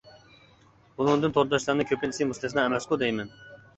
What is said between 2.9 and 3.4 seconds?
دەيمەن.